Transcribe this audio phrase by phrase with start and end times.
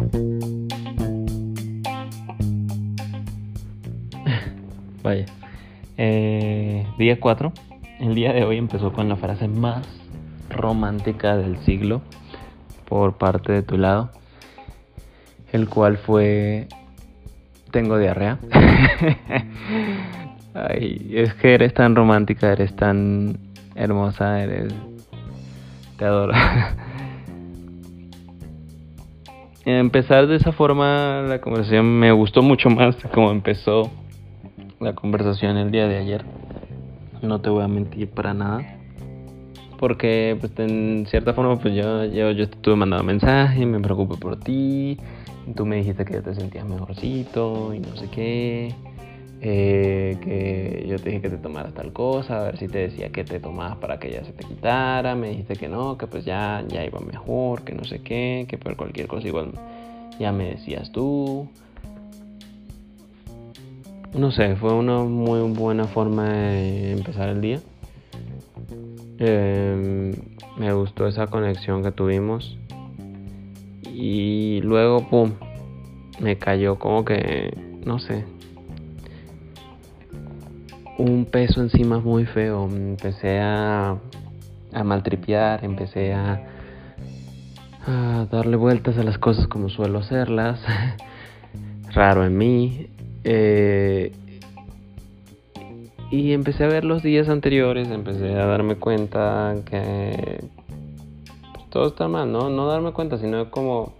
[5.02, 5.26] Vaya.
[5.96, 7.52] Eh, día 4.
[8.00, 9.84] El día de hoy empezó con la frase más
[10.48, 12.02] romántica del siglo
[12.88, 14.10] por parte de tu lado,
[15.52, 16.68] el cual fue
[17.70, 18.38] tengo diarrea.
[20.54, 23.38] Ay, es que eres tan romántica, eres tan
[23.74, 24.74] hermosa, eres
[25.96, 26.32] te adoro.
[29.64, 33.90] Empezar de esa forma la conversación me gustó mucho más como empezó
[34.80, 36.24] la conversación el día de ayer.
[37.20, 38.62] No te voy a mentir para nada.
[39.78, 44.16] Porque pues en cierta forma pues yo, yo, yo te estuve mandando mensaje, me preocupé
[44.16, 44.98] por ti,
[45.54, 48.74] tú me dijiste que ya te sentías mejorcito y no sé qué.
[49.42, 53.08] Eh, que yo te dije que te tomaras tal cosa, a ver si te decía
[53.08, 56.26] que te tomabas para que ya se te quitara, me dijiste que no, que pues
[56.26, 59.52] ya, ya iba mejor, que no sé qué, que por cualquier cosa igual
[60.18, 61.48] ya me decías tú.
[64.14, 67.60] No sé, fue una muy buena forma de empezar el día.
[69.18, 70.12] Em,
[70.58, 72.58] me gustó esa conexión que tuvimos.
[73.90, 75.32] Y luego, pum,
[76.20, 78.24] me cayó como que, no sé,
[81.00, 82.68] un peso encima muy feo.
[82.68, 83.96] Empecé a,
[84.72, 86.42] a maltripear, empecé a,
[87.86, 90.60] a darle vueltas a las cosas como suelo hacerlas.
[91.94, 92.86] Raro en mí.
[93.24, 94.12] Eh,
[96.10, 100.40] y empecé a ver los días anteriores, empecé a darme cuenta que
[101.52, 102.50] pues, todo está mal, ¿no?
[102.50, 103.92] No darme cuenta, sino como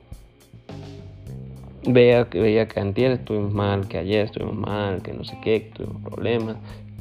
[1.86, 5.70] veía, veía que antier estuvimos mal, que ayer estuvimos mal, que no sé qué, que
[5.70, 6.56] tuvimos problemas,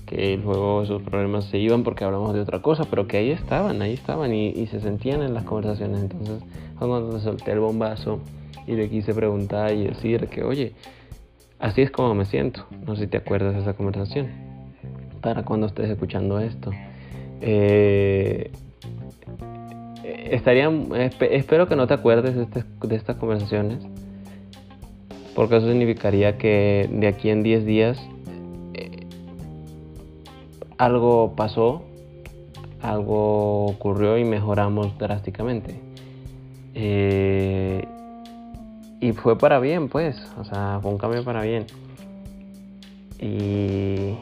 [0.09, 3.83] que luego esos problemas se iban porque hablamos de otra cosa, pero que ahí estaban,
[3.83, 6.01] ahí estaban y, se sentían en las conversaciones.
[6.01, 6.41] Entonces,
[6.79, 8.19] cuando solté el bombazo
[8.65, 10.73] y le quise preguntar y decir que, oye,
[11.59, 12.65] así es como me siento.
[12.87, 14.29] No sé si te acuerdas de esa conversación.
[15.21, 16.71] Para cuando estés escuchando esto.
[17.41, 18.51] Eh,
[20.31, 20.71] estaría,
[21.29, 23.77] espero que no te acuerdes de, este, de estas conversaciones.
[25.35, 28.09] Porque eso significaría que de aquí en 10 días
[30.79, 31.83] algo pasó,
[32.81, 35.77] algo ocurrió y mejoramos drásticamente.
[36.73, 37.85] Eh,
[39.01, 41.65] y fue para bien, pues, o sea, fue un cambio para bien.
[43.19, 44.15] Y,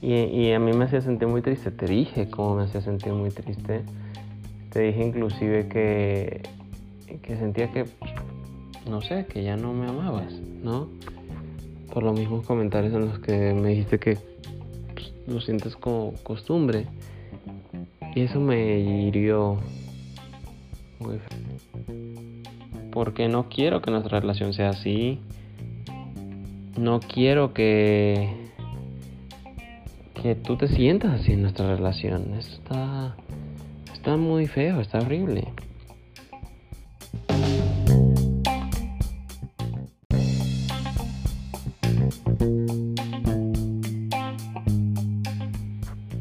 [0.00, 3.30] y, a mí me hacía sentir muy triste, te dije cómo me hacía sentir muy
[3.30, 3.82] triste.
[4.70, 6.42] Te dije inclusive que,
[7.20, 7.86] que sentía que,
[8.88, 10.32] no sé, que ya no me amabas,
[10.62, 10.88] ¿no?
[11.92, 14.18] Por los mismos comentarios en los que me dijiste que
[15.26, 16.86] lo sientes como costumbre.
[18.14, 19.58] Y eso me hirió
[22.90, 25.20] Porque no quiero que nuestra relación sea así.
[26.78, 28.46] No quiero que
[30.22, 32.34] que tú te sientas así en nuestra relación.
[32.34, 33.14] está
[33.92, 35.48] está muy feo, está horrible.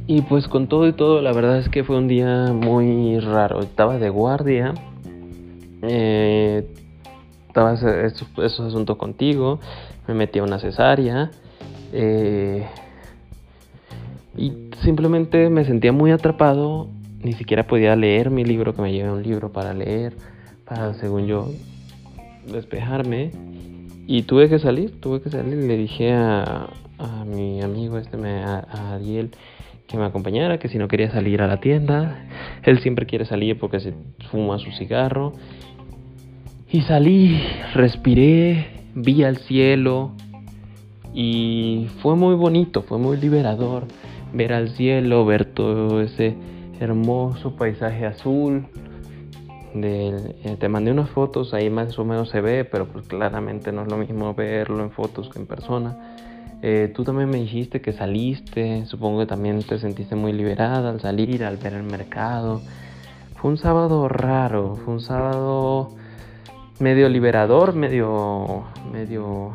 [0.08, 3.62] Y pues con todo y todo, la verdad es que fue un día muy raro.
[3.62, 4.76] Estaba de guardia.
[5.82, 6.68] Eh,
[7.48, 9.60] estaba esos, esos, asuntos contigo.
[10.08, 11.32] Me metí a una cesárea.
[11.92, 12.68] Eh,
[14.38, 16.88] y simplemente me sentía muy atrapado.
[17.24, 20.14] Ni siquiera podía leer mi libro, que me llevé un libro para leer.
[20.66, 21.50] Para, según yo,
[22.46, 23.32] despejarme.
[24.06, 25.58] Y tuve que salir, tuve que salir.
[25.58, 26.68] Le dije a,
[27.00, 29.32] a mi amigo este, a Ariel,
[29.88, 32.26] que me acompañara, que si no quería salir a la tienda,
[32.64, 33.94] él siempre quiere salir porque se
[34.32, 35.34] fuma su cigarro.
[36.72, 37.40] Y salí,
[37.74, 40.12] respiré, vi al cielo
[41.14, 43.86] y fue muy bonito, fue muy liberador
[44.34, 46.36] ver al cielo, ver todo ese
[46.80, 48.68] hermoso paisaje azul.
[49.76, 53.84] Eh, te mandé unas fotos, ahí más o menos se ve, pero pues claramente no
[53.84, 56.16] es lo mismo verlo en fotos que en persona.
[56.62, 61.00] Eh, tú también me dijiste que saliste, supongo que también te sentiste muy liberada al
[61.00, 62.62] salir, al ver el mercado.
[63.36, 65.92] Fue un sábado raro, fue un sábado
[66.80, 69.54] medio liberador, medio, medio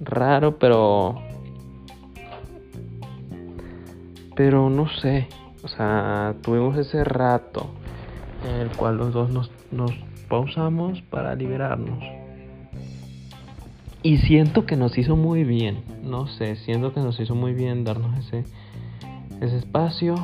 [0.00, 1.16] raro, pero,
[4.34, 5.28] pero no sé,
[5.62, 7.70] o sea, tuvimos ese rato
[8.48, 9.92] en el cual los dos nos, nos
[10.28, 12.23] pausamos para liberarnos.
[14.06, 17.84] Y siento que nos hizo muy bien, no sé, siento que nos hizo muy bien
[17.84, 18.44] darnos ese,
[19.40, 20.14] ese espacio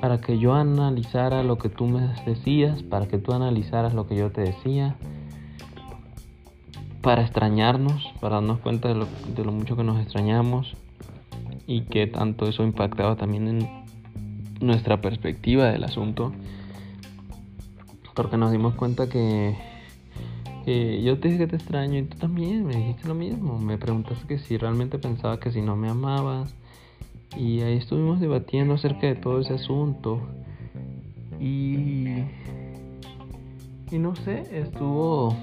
[0.00, 4.14] para que yo analizara lo que tú me decías, para que tú analizaras lo que
[4.14, 4.94] yo te decía.
[7.00, 10.76] para extrañarnos, para darnos cuenta de lo, de lo mucho que nos extrañamos
[11.66, 13.68] y que tanto eso impactaba también en
[14.60, 16.32] nuestra perspectiva del asunto.
[18.14, 19.56] Porque nos dimos cuenta que,
[20.66, 23.58] yo te dije que te extraño y tú también me dijiste lo mismo.
[23.58, 26.54] Me preguntaste que si realmente pensaba que si no me amabas.
[27.36, 30.20] Y ahí estuvimos debatiendo acerca de todo ese asunto.
[31.40, 32.24] Y...
[33.90, 35.36] Y no sé, estuvo...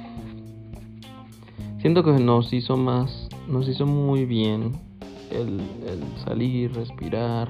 [1.81, 4.73] Siento que nos hizo más, nos hizo muy bien
[5.31, 5.61] el,
[6.25, 7.49] salir, respirar.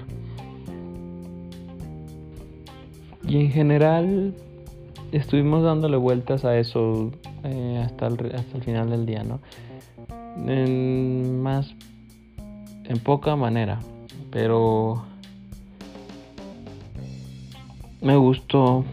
[3.27, 4.35] Y en general
[5.11, 7.11] estuvimos dándole vueltas a eso
[7.43, 9.39] eh, hasta, el, hasta el final del día, ¿no?
[10.47, 11.73] En más,
[12.85, 13.79] en poca manera,
[14.31, 15.03] pero
[18.01, 18.85] me gustó,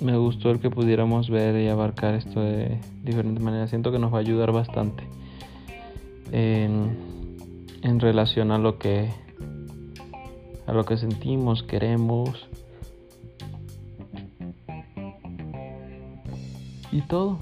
[0.00, 3.70] me gustó el que pudiéramos ver y abarcar esto de diferentes maneras.
[3.70, 5.04] Siento que nos va a ayudar bastante
[6.30, 9.10] en, en relación a lo que
[10.66, 12.48] a lo que sentimos, queremos
[16.92, 17.38] y todo.